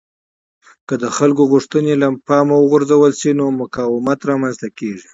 [0.87, 5.07] که د خلکو غوښتنې له پامه وغورځول شي نو مقاومت رامنځته کېږي